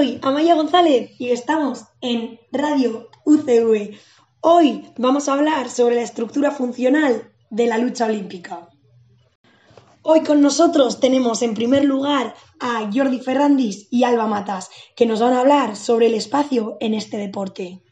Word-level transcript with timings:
soy 0.00 0.18
Amaya 0.22 0.54
González 0.54 1.10
y 1.18 1.28
estamos 1.28 1.84
en 2.00 2.40
Radio 2.52 3.10
UCV. 3.26 3.98
Hoy 4.40 4.90
vamos 4.96 5.28
a 5.28 5.34
hablar 5.34 5.68
sobre 5.68 5.96
la 5.96 6.00
estructura 6.00 6.52
funcional 6.52 7.30
de 7.50 7.66
la 7.66 7.76
lucha 7.76 8.06
olímpica. 8.06 8.70
Hoy 10.00 10.22
con 10.22 10.40
nosotros 10.40 11.00
tenemos 11.00 11.42
en 11.42 11.52
primer 11.52 11.84
lugar 11.84 12.34
a 12.60 12.90
Jordi 12.90 13.20
Ferrandis 13.20 13.88
y 13.90 14.04
Alba 14.04 14.26
Matas, 14.26 14.70
que 14.96 15.04
nos 15.04 15.20
van 15.20 15.34
a 15.34 15.40
hablar 15.40 15.76
sobre 15.76 16.06
el 16.06 16.14
espacio 16.14 16.78
en 16.80 16.94
este 16.94 17.18
deporte. 17.18 17.82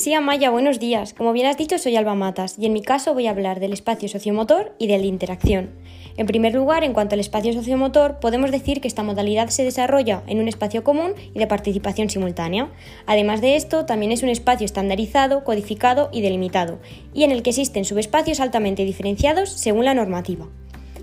Sí, 0.00 0.14
Amaya, 0.14 0.48
buenos 0.48 0.78
días. 0.78 1.12
Como 1.12 1.34
bien 1.34 1.46
has 1.46 1.58
dicho, 1.58 1.76
soy 1.76 1.94
Alba 1.94 2.14
Matas 2.14 2.58
y 2.58 2.64
en 2.64 2.72
mi 2.72 2.80
caso 2.80 3.12
voy 3.12 3.26
a 3.26 3.32
hablar 3.32 3.60
del 3.60 3.74
espacio 3.74 4.08
sociomotor 4.08 4.74
y 4.78 4.86
de 4.86 4.96
la 4.96 5.04
interacción. 5.04 5.72
En 6.16 6.26
primer 6.26 6.54
lugar, 6.54 6.84
en 6.84 6.94
cuanto 6.94 7.16
al 7.16 7.20
espacio 7.20 7.52
sociomotor, 7.52 8.18
podemos 8.18 8.50
decir 8.50 8.80
que 8.80 8.88
esta 8.88 9.02
modalidad 9.02 9.50
se 9.50 9.62
desarrolla 9.62 10.22
en 10.26 10.40
un 10.40 10.48
espacio 10.48 10.84
común 10.84 11.12
y 11.34 11.38
de 11.38 11.46
participación 11.46 12.08
simultánea. 12.08 12.70
Además 13.04 13.42
de 13.42 13.56
esto, 13.56 13.84
también 13.84 14.10
es 14.10 14.22
un 14.22 14.30
espacio 14.30 14.64
estandarizado, 14.64 15.44
codificado 15.44 16.08
y 16.12 16.22
delimitado, 16.22 16.78
y 17.12 17.24
en 17.24 17.30
el 17.30 17.42
que 17.42 17.50
existen 17.50 17.84
subespacios 17.84 18.40
altamente 18.40 18.86
diferenciados 18.86 19.50
según 19.50 19.84
la 19.84 19.92
normativa. 19.92 20.48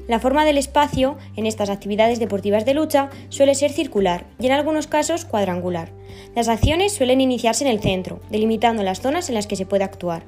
La 0.07 0.19
forma 0.19 0.45
del 0.45 0.57
espacio 0.57 1.17
en 1.35 1.45
estas 1.45 1.69
actividades 1.69 2.19
deportivas 2.19 2.65
de 2.65 2.73
lucha 2.73 3.09
suele 3.27 3.55
ser 3.55 3.71
circular 3.71 4.25
y 4.39 4.45
en 4.45 4.53
algunos 4.53 4.87
casos 4.87 5.25
cuadrangular. 5.25 5.91
Las 6.33 6.47
acciones 6.47 6.93
suelen 6.93 7.19
iniciarse 7.19 7.65
en 7.65 7.71
el 7.71 7.81
centro, 7.81 8.21
delimitando 8.29 8.83
las 8.83 9.01
zonas 9.01 9.27
en 9.27 9.35
las 9.35 9.47
que 9.47 9.57
se 9.57 9.65
puede 9.65 9.83
actuar. 9.83 10.23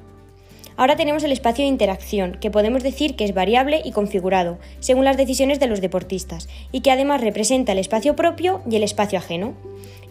Ahora 0.76 0.96
tenemos 0.96 1.24
el 1.24 1.32
espacio 1.32 1.64
de 1.64 1.68
interacción, 1.68 2.38
que 2.40 2.50
podemos 2.50 2.82
decir 2.82 3.16
que 3.16 3.24
es 3.24 3.34
variable 3.34 3.82
y 3.84 3.92
configurado, 3.92 4.58
según 4.78 5.04
las 5.04 5.16
decisiones 5.16 5.60
de 5.60 5.66
los 5.66 5.80
deportistas, 5.80 6.48
y 6.72 6.80
que 6.80 6.90
además 6.90 7.20
representa 7.20 7.72
el 7.72 7.78
espacio 7.78 8.16
propio 8.16 8.62
y 8.70 8.76
el 8.76 8.82
espacio 8.82 9.18
ajeno. 9.18 9.54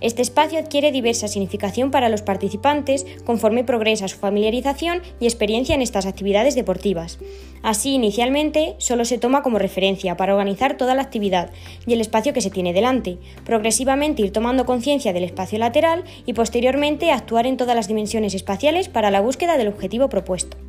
Este 0.02 0.22
espacio 0.22 0.59
adquiere 0.59 0.92
diversa 0.92 1.28
significación 1.28 1.92
para 1.92 2.09
los 2.09 2.22
participantes 2.22 3.05
conforme 3.25 3.64
progresa 3.64 4.08
su 4.08 4.17
familiarización 4.17 5.02
y 5.19 5.25
experiencia 5.25 5.75
en 5.75 5.81
estas 5.81 6.06
actividades 6.06 6.56
deportivas. 6.56 7.19
Así, 7.61 7.94
inicialmente, 7.94 8.75
solo 8.78 9.03
se 9.03 9.17
toma 9.17 9.44
como 9.44 9.59
referencia 9.59 10.16
para 10.16 10.33
organizar 10.33 10.78
toda 10.78 10.95
la 10.95 11.02
actividad 11.02 11.52
y 11.86 11.94
el 11.94 12.02
espacio 12.02 12.33
que 12.33 12.41
se 12.41 12.50
tiene 12.50 12.72
delante, 12.72 13.17
progresivamente 13.45 14.22
ir 14.22 14.31
tomando 14.31 14.66
conciencia 14.66 15.11
del 15.11 15.25
espacio 15.25 15.59
lateral 15.59 16.06
y 16.25 16.34
posteriormente 16.34 17.11
actuar 17.11 17.45
en 17.47 17.58
todas 17.58 17.75
las 17.75 17.88
dimensiones 17.88 18.34
espaciales 18.34 18.88
para 18.88 19.11
la 19.11 19.22
búsqueda 19.22 19.58
del 19.58 19.67
objetivo 19.67 20.08
propuesto. 20.08 20.69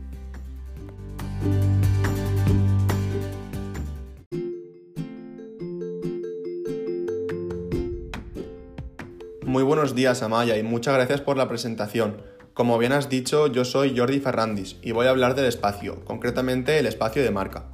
Muy 9.61 9.67
buenos 9.67 9.95
días, 9.95 10.23
Amaya, 10.23 10.57
y 10.57 10.63
muchas 10.63 10.95
gracias 10.95 11.21
por 11.21 11.37
la 11.37 11.47
presentación. 11.47 12.23
Como 12.55 12.79
bien 12.79 12.93
has 12.93 13.11
dicho, 13.11 13.47
yo 13.47 13.67
soy 13.67 13.95
Jordi 13.95 14.19
Ferrandis 14.19 14.79
y 14.81 14.93
voy 14.93 15.07
a 15.07 15.11
hablar 15.11 15.35
del 15.35 15.45
espacio, 15.45 16.03
concretamente 16.07 16.79
el 16.79 16.87
espacio 16.87 17.23
de 17.23 17.31
marca. 17.31 17.67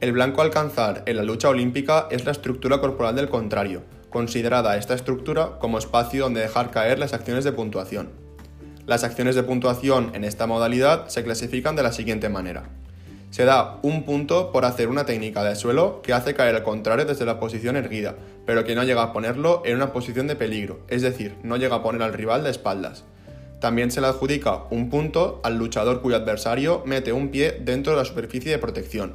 El 0.00 0.12
blanco 0.12 0.40
alcanzar 0.40 1.02
en 1.04 1.18
la 1.18 1.22
lucha 1.22 1.50
olímpica 1.50 2.08
es 2.10 2.24
la 2.24 2.30
estructura 2.30 2.80
corporal 2.80 3.14
del 3.14 3.28
contrario, 3.28 3.82
considerada 4.08 4.78
esta 4.78 4.94
estructura 4.94 5.58
como 5.58 5.76
espacio 5.76 6.24
donde 6.24 6.40
dejar 6.40 6.70
caer 6.70 6.98
las 6.98 7.12
acciones 7.12 7.44
de 7.44 7.52
puntuación. 7.52 8.08
Las 8.86 9.04
acciones 9.04 9.34
de 9.34 9.42
puntuación 9.42 10.12
en 10.14 10.24
esta 10.24 10.46
modalidad 10.46 11.08
se 11.08 11.24
clasifican 11.24 11.76
de 11.76 11.82
la 11.82 11.92
siguiente 11.92 12.30
manera. 12.30 12.70
Se 13.32 13.46
da 13.46 13.78
un 13.80 14.02
punto 14.02 14.52
por 14.52 14.66
hacer 14.66 14.88
una 14.88 15.06
técnica 15.06 15.42
de 15.42 15.56
suelo 15.56 16.02
que 16.02 16.12
hace 16.12 16.34
caer 16.34 16.54
al 16.54 16.62
contrario 16.64 17.06
desde 17.06 17.24
la 17.24 17.40
posición 17.40 17.76
erguida, 17.76 18.14
pero 18.44 18.62
que 18.62 18.74
no 18.74 18.84
llega 18.84 19.02
a 19.02 19.14
ponerlo 19.14 19.62
en 19.64 19.76
una 19.76 19.90
posición 19.90 20.26
de 20.26 20.36
peligro, 20.36 20.80
es 20.88 21.00
decir, 21.00 21.36
no 21.42 21.56
llega 21.56 21.76
a 21.76 21.82
poner 21.82 22.02
al 22.02 22.12
rival 22.12 22.44
de 22.44 22.50
espaldas. 22.50 23.04
También 23.58 23.90
se 23.90 24.02
le 24.02 24.08
adjudica 24.08 24.64
un 24.70 24.90
punto 24.90 25.40
al 25.44 25.56
luchador 25.56 26.02
cuyo 26.02 26.16
adversario 26.16 26.82
mete 26.84 27.14
un 27.14 27.30
pie 27.30 27.52
dentro 27.52 27.94
de 27.94 28.00
la 28.00 28.04
superficie 28.04 28.50
de 28.50 28.58
protección. 28.58 29.14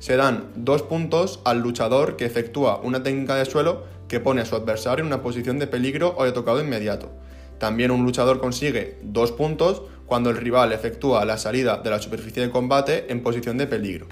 Se 0.00 0.16
dan 0.16 0.50
dos 0.56 0.82
puntos 0.82 1.38
al 1.44 1.60
luchador 1.60 2.16
que 2.16 2.26
efectúa 2.26 2.80
una 2.82 3.04
técnica 3.04 3.36
de 3.36 3.44
suelo 3.44 3.84
que 4.08 4.18
pone 4.18 4.40
a 4.40 4.44
su 4.44 4.56
adversario 4.56 5.04
en 5.04 5.06
una 5.06 5.22
posición 5.22 5.60
de 5.60 5.68
peligro 5.68 6.16
o 6.18 6.24
de 6.24 6.32
tocado 6.32 6.60
inmediato. 6.60 7.12
También 7.60 7.92
un 7.92 8.04
luchador 8.04 8.40
consigue 8.40 8.98
dos 9.02 9.30
puntos 9.30 9.82
cuando 10.10 10.30
el 10.30 10.38
rival 10.38 10.72
efectúa 10.72 11.24
la 11.24 11.38
salida 11.38 11.76
de 11.76 11.88
la 11.88 12.00
superficie 12.00 12.42
de 12.42 12.50
combate 12.50 13.06
en 13.10 13.22
posición 13.22 13.56
de 13.58 13.68
peligro. 13.68 14.08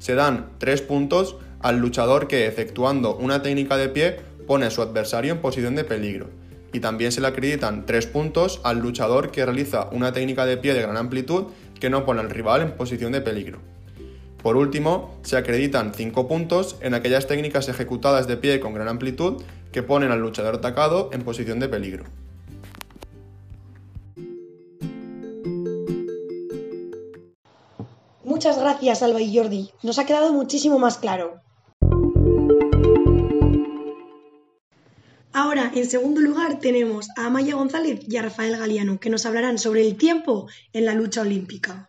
Se 0.00 0.16
dan 0.16 0.48
3 0.58 0.82
puntos 0.82 1.36
al 1.60 1.78
luchador 1.78 2.26
que, 2.26 2.48
efectuando 2.48 3.14
una 3.14 3.40
técnica 3.40 3.76
de 3.76 3.88
pie, 3.88 4.16
pone 4.48 4.66
a 4.66 4.70
su 4.70 4.82
adversario 4.82 5.32
en 5.32 5.38
posición 5.38 5.76
de 5.76 5.84
peligro. 5.84 6.30
Y 6.72 6.80
también 6.80 7.12
se 7.12 7.20
le 7.20 7.28
acreditan 7.28 7.86
3 7.86 8.04
puntos 8.08 8.60
al 8.64 8.80
luchador 8.80 9.30
que 9.30 9.44
realiza 9.44 9.88
una 9.92 10.12
técnica 10.12 10.44
de 10.44 10.56
pie 10.56 10.74
de 10.74 10.82
gran 10.82 10.96
amplitud 10.96 11.52
que 11.78 11.88
no 11.88 12.04
pone 12.04 12.18
al 12.18 12.28
rival 12.28 12.62
en 12.62 12.72
posición 12.72 13.12
de 13.12 13.20
peligro. 13.20 13.60
Por 14.42 14.56
último, 14.56 15.20
se 15.22 15.36
acreditan 15.36 15.94
5 15.94 16.26
puntos 16.26 16.78
en 16.80 16.94
aquellas 16.94 17.28
técnicas 17.28 17.68
ejecutadas 17.68 18.26
de 18.26 18.38
pie 18.38 18.58
con 18.58 18.74
gran 18.74 18.88
amplitud 18.88 19.40
que 19.70 19.84
ponen 19.84 20.10
al 20.10 20.18
luchador 20.18 20.56
atacado 20.56 21.10
en 21.12 21.22
posición 21.22 21.60
de 21.60 21.68
peligro. 21.68 22.06
Muchas 28.36 28.58
gracias, 28.58 29.02
Alba 29.02 29.22
y 29.22 29.34
Jordi. 29.34 29.70
Nos 29.82 29.98
ha 29.98 30.04
quedado 30.04 30.30
muchísimo 30.30 30.78
más 30.78 30.98
claro. 30.98 31.40
Ahora, 35.32 35.72
en 35.74 35.88
segundo 35.88 36.20
lugar, 36.20 36.58
tenemos 36.58 37.08
a 37.16 37.24
Amaya 37.24 37.54
González 37.54 38.00
y 38.06 38.14
a 38.18 38.20
Rafael 38.20 38.58
Galiano, 38.58 39.00
que 39.00 39.08
nos 39.08 39.24
hablarán 39.24 39.56
sobre 39.56 39.86
el 39.86 39.96
tiempo 39.96 40.48
en 40.74 40.84
la 40.84 40.92
lucha 40.92 41.22
olímpica. 41.22 41.88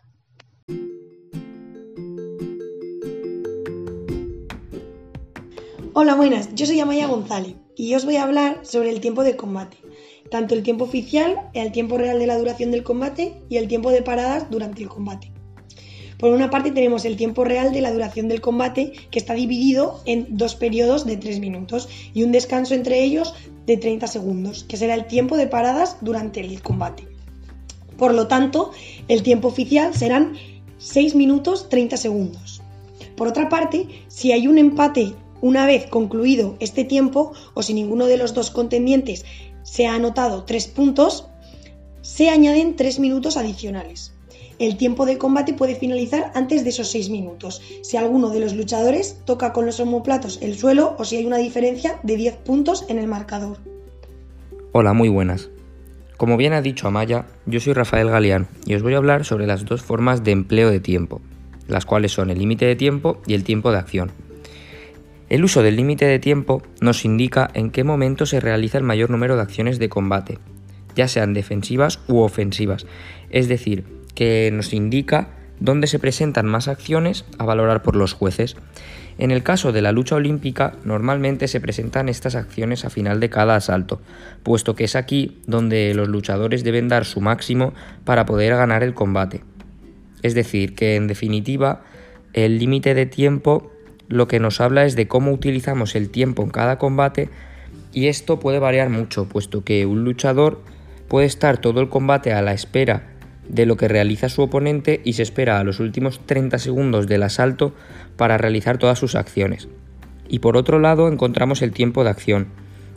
Hola, 5.91 6.15
buenas. 6.15 6.55
Yo 6.55 6.65
soy 6.65 6.79
Amaya 6.79 7.07
González 7.07 7.57
y 7.75 7.93
os 7.93 8.05
voy 8.05 8.15
a 8.15 8.23
hablar 8.23 8.65
sobre 8.65 8.91
el 8.91 9.01
tiempo 9.01 9.25
de 9.25 9.35
combate. 9.35 9.75
Tanto 10.31 10.55
el 10.55 10.63
tiempo 10.63 10.85
oficial, 10.85 11.49
el 11.53 11.73
tiempo 11.73 11.97
real 11.97 12.19
de 12.19 12.27
la 12.27 12.37
duración 12.37 12.71
del 12.71 12.83
combate 12.83 13.43
y 13.49 13.57
el 13.57 13.67
tiempo 13.67 13.91
de 13.91 14.01
paradas 14.01 14.49
durante 14.49 14.81
el 14.81 14.87
combate. 14.87 15.33
Por 16.17 16.31
una 16.31 16.49
parte 16.49 16.71
tenemos 16.71 17.05
el 17.05 17.15
tiempo 17.15 17.43
real 17.43 17.71
de 17.71 17.81
la 17.81 17.91
duración 17.91 18.27
del 18.27 18.41
combate 18.41 18.91
que 19.11 19.19
está 19.19 19.35
dividido 19.35 20.01
en 20.05 20.25
dos 20.31 20.55
periodos 20.55 21.05
de 21.05 21.17
3 21.17 21.39
minutos 21.39 21.87
y 22.13 22.23
un 22.23 22.31
descanso 22.31 22.73
entre 22.73 23.03
ellos 23.03 23.35
de 23.67 23.77
30 23.77 24.07
segundos, 24.07 24.63
que 24.63 24.77
será 24.77 24.95
el 24.95 25.05
tiempo 25.05 25.37
de 25.37 25.45
paradas 25.45 25.97
durante 26.01 26.39
el 26.39 26.61
combate. 26.63 27.07
Por 27.97 28.15
lo 28.15 28.27
tanto, 28.27 28.71
el 29.07 29.21
tiempo 29.21 29.47
oficial 29.47 29.93
serán 29.93 30.33
6 30.79 31.13
minutos 31.13 31.69
30 31.69 31.97
segundos. 31.97 32.61
Por 33.15 33.27
otra 33.27 33.47
parte, 33.47 33.87
si 34.07 34.31
hay 34.31 34.47
un 34.47 34.57
empate 34.57 35.13
una 35.41 35.67
vez 35.67 35.85
concluido 35.85 36.55
este 36.59 36.83
tiempo 36.83 37.33
o 37.53 37.61
si 37.61 37.75
ninguno 37.75 38.07
de 38.07 38.17
los 38.17 38.33
dos 38.33 38.49
contendientes 38.49 39.23
se 39.61 39.85
ha 39.85 39.93
anotado 39.93 40.45
3 40.45 40.67
puntos, 40.69 41.27
se 42.01 42.29
añaden 42.29 42.75
3 42.75 42.99
minutos 42.99 43.37
adicionales. 43.37 44.16
El 44.59 44.75
tiempo 44.75 45.05
de 45.05 45.19
combate 45.19 45.53
puede 45.53 45.75
finalizar 45.75 46.31
antes 46.33 46.63
de 46.63 46.71
esos 46.71 46.89
6 46.89 47.11
minutos, 47.11 47.61
si 47.83 47.95
alguno 47.95 48.31
de 48.31 48.39
los 48.39 48.55
luchadores 48.55 49.21
toca 49.23 49.53
con 49.53 49.67
los 49.67 49.79
homoplatos 49.79 50.39
el 50.41 50.57
suelo 50.57 50.95
o 50.97 51.05
si 51.05 51.17
hay 51.17 51.27
una 51.27 51.37
diferencia 51.37 51.99
de 52.01 52.17
10 52.17 52.37
puntos 52.37 52.85
en 52.89 52.97
el 52.97 53.07
marcador. 53.07 53.59
Hola, 54.71 54.93
muy 54.93 55.09
buenas. 55.09 55.51
Como 56.17 56.37
bien 56.37 56.53
ha 56.53 56.63
dicho 56.63 56.87
Amaya, 56.87 57.27
yo 57.45 57.59
soy 57.59 57.73
Rafael 57.73 58.09
Galeano 58.09 58.47
y 58.65 58.73
os 58.73 58.81
voy 58.81 58.95
a 58.95 58.97
hablar 58.97 59.25
sobre 59.25 59.45
las 59.45 59.63
dos 59.65 59.83
formas 59.83 60.23
de 60.23 60.31
empleo 60.31 60.71
de 60.71 60.79
tiempo, 60.79 61.21
las 61.67 61.85
cuales 61.85 62.11
son 62.11 62.31
el 62.31 62.39
límite 62.39 62.65
de 62.65 62.75
tiempo 62.75 63.21
y 63.27 63.35
el 63.35 63.43
tiempo 63.43 63.71
de 63.71 63.77
acción. 63.77 64.11
El 65.29 65.43
uso 65.43 65.61
del 65.61 65.75
límite 65.75 66.05
de 66.05 66.17
tiempo 66.17 66.63
nos 66.81 67.05
indica 67.05 67.47
en 67.53 67.69
qué 67.69 67.83
momento 67.83 68.25
se 68.25 68.39
realiza 68.39 68.79
el 68.79 68.83
mayor 68.83 69.11
número 69.11 69.35
de 69.35 69.43
acciones 69.43 69.77
de 69.77 69.89
combate, 69.89 70.39
ya 70.95 71.07
sean 71.07 71.35
defensivas 71.35 71.99
u 72.07 72.21
ofensivas, 72.21 72.87
es 73.29 73.47
decir, 73.47 73.96
que 74.17 74.49
nos 74.51 74.73
indica 74.73 75.27
dónde 75.59 75.85
se 75.85 75.99
presentan 75.99 76.47
más 76.47 76.67
acciones 76.67 77.23
a 77.37 77.45
valorar 77.45 77.83
por 77.83 77.95
los 77.95 78.13
jueces. 78.13 78.55
En 79.19 79.29
el 79.29 79.43
caso 79.43 79.71
de 79.71 79.83
la 79.83 79.91
lucha 79.91 80.15
olímpica, 80.15 80.73
normalmente 80.83 81.47
se 81.47 81.61
presentan 81.61 82.09
estas 82.09 82.33
acciones 82.33 82.83
a 82.83 82.89
final 82.89 83.19
de 83.19 83.29
cada 83.29 83.55
asalto, 83.55 84.01
puesto 84.41 84.75
que 84.75 84.85
es 84.85 84.95
aquí 84.95 85.37
donde 85.45 85.93
los 85.93 86.07
luchadores 86.07 86.63
deben 86.63 86.87
dar 86.87 87.05
su 87.05 87.21
máximo 87.21 87.75
para 88.05 88.25
poder 88.25 88.55
ganar 88.55 88.81
el 88.81 88.95
combate. 88.95 89.43
Es 90.23 90.33
decir, 90.33 90.73
que 90.73 90.95
en 90.95 91.05
definitiva, 91.05 91.83
el 92.33 92.57
límite 92.57 92.95
de 92.95 93.05
tiempo 93.05 93.71
lo 94.07 94.27
que 94.27 94.39
nos 94.39 94.61
habla 94.61 94.85
es 94.85 94.95
de 94.95 95.07
cómo 95.07 95.31
utilizamos 95.31 95.93
el 95.93 96.09
tiempo 96.09 96.41
en 96.41 96.49
cada 96.49 96.79
combate 96.79 97.29
y 97.93 98.07
esto 98.07 98.39
puede 98.39 98.57
variar 98.57 98.89
mucho, 98.89 99.29
puesto 99.29 99.63
que 99.63 99.85
un 99.85 100.03
luchador 100.03 100.63
puede 101.07 101.27
estar 101.27 101.59
todo 101.59 101.81
el 101.81 101.89
combate 101.89 102.33
a 102.33 102.41
la 102.41 102.53
espera 102.53 103.16
de 103.49 103.65
lo 103.65 103.77
que 103.77 103.87
realiza 103.87 104.29
su 104.29 104.41
oponente 104.41 105.01
y 105.03 105.13
se 105.13 105.23
espera 105.23 105.59
a 105.59 105.63
los 105.63 105.79
últimos 105.79 106.19
30 106.25 106.59
segundos 106.59 107.07
del 107.07 107.23
asalto 107.23 107.73
para 108.15 108.37
realizar 108.37 108.77
todas 108.77 108.99
sus 108.99 109.15
acciones. 109.15 109.67
Y 110.27 110.39
por 110.39 110.57
otro 110.57 110.79
lado 110.79 111.07
encontramos 111.07 111.61
el 111.61 111.71
tiempo 111.71 112.03
de 112.03 112.09
acción, 112.09 112.47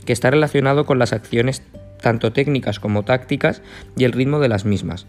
que 0.05 0.13
está 0.13 0.31
relacionado 0.31 0.87
con 0.87 0.99
las 0.99 1.13
acciones 1.13 1.63
tanto 2.01 2.33
técnicas 2.33 2.81
como 2.81 3.05
tácticas 3.05 3.63
y 3.97 4.05
el 4.05 4.13
ritmo 4.13 4.41
de 4.41 4.49
las 4.49 4.65
mismas. 4.65 5.07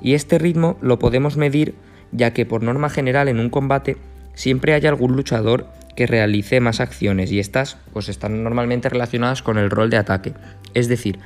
Y 0.00 0.14
este 0.14 0.38
ritmo 0.38 0.78
lo 0.80 0.98
podemos 0.98 1.36
medir 1.36 1.74
ya 2.12 2.32
que 2.32 2.46
por 2.46 2.62
norma 2.62 2.90
general 2.90 3.28
en 3.28 3.40
un 3.40 3.50
combate 3.50 3.96
siempre 4.34 4.74
hay 4.74 4.86
algún 4.86 5.16
luchador 5.16 5.66
que 5.96 6.06
realice 6.06 6.60
más 6.60 6.80
acciones 6.80 7.30
y 7.32 7.38
estas 7.38 7.78
pues 7.92 8.08
están 8.08 8.42
normalmente 8.42 8.88
relacionadas 8.88 9.42
con 9.42 9.58
el 9.58 9.70
rol 9.70 9.90
de 9.90 9.98
ataque, 9.98 10.32
es 10.74 10.88
decir, 10.88 11.18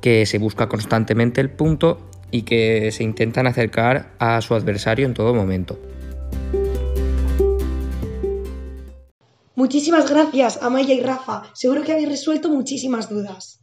que 0.00 0.24
se 0.26 0.38
busca 0.38 0.68
constantemente 0.68 1.40
el 1.40 1.50
punto 1.50 2.10
y 2.36 2.42
que 2.42 2.92
se 2.92 3.02
intentan 3.02 3.46
acercar 3.46 4.14
a 4.18 4.42
su 4.42 4.54
adversario 4.54 5.06
en 5.06 5.14
todo 5.14 5.32
momento. 5.32 5.78
Muchísimas 9.54 10.10
gracias, 10.10 10.62
Amaya 10.62 10.92
y 10.92 11.00
Rafa. 11.00 11.44
Seguro 11.54 11.82
que 11.82 11.92
habéis 11.92 12.10
resuelto 12.10 12.50
muchísimas 12.50 13.08
dudas. 13.08 13.60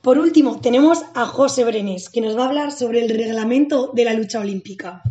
Por 0.00 0.18
último, 0.18 0.58
tenemos 0.60 1.02
a 1.14 1.26
José 1.26 1.64
Brenes, 1.64 2.08
que 2.08 2.22
nos 2.22 2.38
va 2.38 2.44
a 2.44 2.48
hablar 2.48 2.72
sobre 2.72 3.04
el 3.04 3.10
reglamento 3.10 3.90
de 3.92 4.04
la 4.06 4.14
lucha 4.14 4.40
olímpica. 4.40 5.02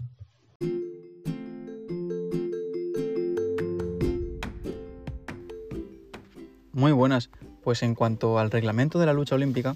Muy 6.71 6.91
buenas. 6.93 7.29
Pues 7.65 7.83
en 7.83 7.95
cuanto 7.95 8.39
al 8.39 8.51
reglamento 8.51 8.99
de 8.99 9.07
la 9.07 9.13
lucha 9.13 9.35
olímpica, 9.35 9.75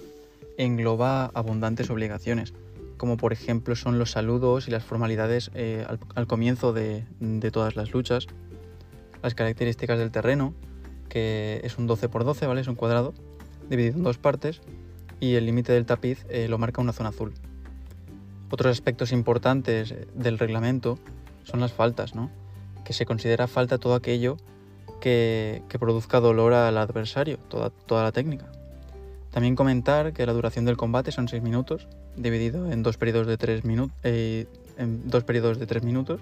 engloba 0.57 1.25
abundantes 1.33 1.89
obligaciones, 1.89 2.53
como 2.97 3.17
por 3.17 3.33
ejemplo 3.33 3.75
son 3.75 3.97
los 3.97 4.11
saludos 4.11 4.67
y 4.67 4.71
las 4.71 4.83
formalidades 4.83 5.49
eh, 5.55 5.85
al, 6.15 6.27
comienzo 6.27 6.71
de, 6.71 7.03
todas 7.51 7.75
las 7.75 7.91
luchas, 7.91 8.27
las 9.23 9.33
características 9.33 9.97
del 9.97 10.11
terreno, 10.11 10.53
que 11.09 11.61
es 11.63 11.77
un 11.79 11.87
12 11.87 12.05
x 12.05 12.25
12, 12.25 12.45
¿vale? 12.45 12.61
Es 12.61 12.67
un 12.67 12.75
cuadrado 12.75 13.15
dividido 13.69 13.97
en 13.97 14.03
dos 14.03 14.19
partes 14.19 14.61
y 15.19 15.33
el 15.33 15.47
límite 15.47 15.73
del 15.73 15.85
tapiz 15.85 16.25
eh, 16.29 16.47
lo 16.47 16.57
marca 16.57 16.81
una 16.81 16.93
zona 16.93 17.09
azul. 17.09 17.33
Otros 18.51 18.71
aspectos 18.71 19.11
importantes 19.11 19.95
del 20.13 20.37
reglamento 20.37 20.99
son 21.43 21.59
las 21.59 21.73
faltas, 21.73 22.13
¿no? 22.13 22.29
que 22.89 22.93
se 22.93 23.05
considera 23.05 23.47
falta 23.47 23.77
todo 23.77 23.93
aquello 23.93 24.37
que, 24.99 25.63
produzca 25.79 26.19
dolor 26.19 26.53
al 26.53 26.77
adversario, 26.77 27.37
toda, 27.37 27.69
toda 27.69 28.03
la 28.03 28.11
técnica. 28.11 28.45
También 29.31 29.55
comentar 29.55 30.13
que 30.13 30.25
la 30.25 30.33
duración 30.33 30.65
del 30.65 30.77
combate 30.77 31.11
son 31.11 31.27
6 31.27 31.41
minutos, 31.43 31.87
dividido 32.15 32.71
en 32.71 32.83
dos 32.83 32.97
periodos 32.97 33.27
de 33.27 33.37
3 33.37 33.63
minutos, 33.63 33.95
eh, 34.03 34.47
en 34.77 35.09
dos 35.09 35.23
periodos 35.23 35.59
de 35.59 35.67
3 35.67 35.83
minutos, 35.83 36.19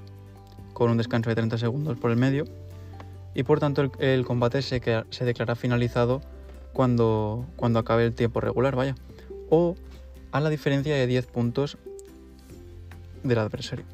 con 0.73 0.91
un 0.91 0.97
descanso 0.97 1.29
de 1.29 1.35
30 1.35 1.57
segundos 1.57 1.97
por 1.97 2.11
el 2.11 2.17
medio, 2.17 2.45
y 3.33 3.43
por 3.43 3.59
tanto 3.59 3.89
el, 3.99 4.25
combate 4.25 4.61
se, 4.61 4.81
se, 5.09 5.25
declara 5.25 5.55
finalizado 5.55 6.21
cuando, 6.73 7.45
cuando 7.55 7.79
acabe 7.79 8.05
el 8.05 8.13
tiempo 8.13 8.41
regular, 8.41 8.75
vaya, 8.75 8.95
o 9.49 9.75
a 10.31 10.39
la 10.39 10.49
diferencia 10.49 10.95
de 10.95 11.07
10 11.07 11.27
puntos 11.27 11.77
del 13.23 13.37
adversario. 13.39 13.85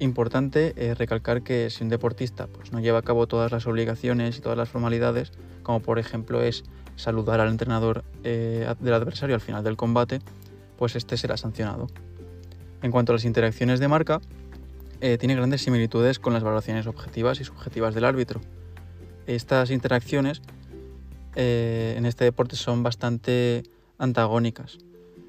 Importante 0.00 0.72
eh, 0.76 0.94
recalcar 0.94 1.42
que 1.42 1.68
si 1.68 1.84
un 1.84 1.90
deportista 1.90 2.46
pues, 2.46 2.72
no 2.72 2.80
lleva 2.80 3.00
a 3.00 3.02
cabo 3.02 3.26
todas 3.26 3.52
las 3.52 3.66
obligaciones 3.66 4.38
y 4.38 4.40
todas 4.40 4.56
las 4.56 4.70
formalidades, 4.70 5.30
como 5.62 5.80
por 5.80 5.98
ejemplo 5.98 6.42
es 6.42 6.64
saludar 6.96 7.38
al 7.38 7.50
entrenador 7.50 8.02
eh, 8.24 8.66
del 8.80 8.94
adversario 8.94 9.34
al 9.34 9.42
final 9.42 9.62
del 9.62 9.76
combate, 9.76 10.20
pues 10.78 10.96
este 10.96 11.18
será 11.18 11.36
sancionado. 11.36 11.86
En 12.80 12.90
cuanto 12.90 13.12
a 13.12 13.16
las 13.16 13.26
interacciones 13.26 13.78
de 13.78 13.88
marca, 13.88 14.22
eh, 15.02 15.18
tiene 15.18 15.34
grandes 15.34 15.60
similitudes 15.60 16.18
con 16.18 16.32
las 16.32 16.42
valoraciones 16.42 16.86
objetivas 16.86 17.38
y 17.40 17.44
subjetivas 17.44 17.94
del 17.94 18.06
árbitro. 18.06 18.40
Estas 19.26 19.70
interacciones 19.70 20.40
en 21.36 22.06
este 22.06 22.24
deporte 22.24 22.56
son 22.56 22.82
bastante 22.82 23.62
antagónicas, 23.98 24.78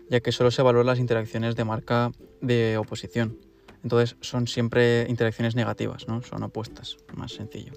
ya 0.10 0.22
que 0.22 0.32
solo 0.32 0.50
se 0.50 0.62
valoran 0.62 0.88
las 0.88 1.00
interacciones 1.00 1.56
de 1.56 1.64
marca 1.66 2.12
de 2.42 2.78
oposición. 2.78 3.51
Entonces 3.84 4.16
son 4.22 4.48
siempre 4.48 5.06
interacciones 5.10 5.56
negativas, 5.56 6.08
¿no? 6.08 6.22
son 6.22 6.44
opuestas, 6.44 6.98
más 7.16 7.34
sencillo. 7.34 7.74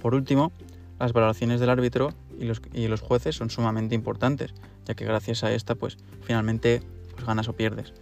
Por 0.00 0.14
último, 0.14 0.52
las 0.98 1.12
valoraciones 1.12 1.60
del 1.60 1.70
árbitro 1.70 2.10
y 2.38 2.44
los, 2.44 2.60
y 2.72 2.88
los 2.88 3.00
jueces 3.00 3.36
son 3.36 3.50
sumamente 3.50 3.94
importantes, 3.94 4.54
ya 4.84 4.94
que 4.94 5.04
gracias 5.04 5.44
a 5.44 5.52
esta, 5.52 5.74
pues 5.74 5.96
finalmente 6.22 6.82
pues, 7.12 7.24
ganas 7.24 7.48
o 7.48 7.54
pierdes. 7.54 7.94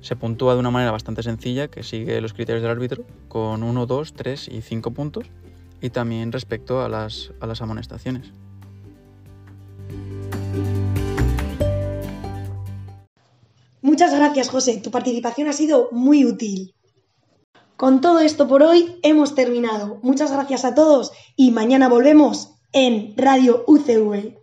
Se 0.00 0.16
puntúa 0.16 0.54
de 0.54 0.60
una 0.60 0.70
manera 0.70 0.90
bastante 0.90 1.22
sencilla 1.22 1.68
que 1.68 1.82
sigue 1.82 2.20
los 2.20 2.32
criterios 2.32 2.62
del 2.62 2.72
árbitro 2.72 3.04
con 3.28 3.62
1, 3.62 3.86
2, 3.86 4.14
3 4.14 4.48
y 4.48 4.62
5 4.62 4.90
puntos 4.92 5.26
y 5.80 5.90
también 5.90 6.32
respecto 6.32 6.82
a 6.82 6.88
las, 6.88 7.32
a 7.40 7.46
las 7.46 7.62
amonestaciones. 7.62 8.32
Muchas 14.02 14.18
gracias, 14.18 14.48
José. 14.48 14.78
Tu 14.78 14.90
participación 14.90 15.46
ha 15.46 15.52
sido 15.52 15.88
muy 15.92 16.24
útil. 16.24 16.74
Con 17.76 18.00
todo 18.00 18.18
esto 18.18 18.48
por 18.48 18.64
hoy 18.64 18.98
hemos 19.04 19.36
terminado. 19.36 20.00
Muchas 20.02 20.32
gracias 20.32 20.64
a 20.64 20.74
todos 20.74 21.12
y 21.36 21.52
mañana 21.52 21.88
volvemos 21.88 22.54
en 22.72 23.14
Radio 23.16 23.62
UCV. 23.68 24.41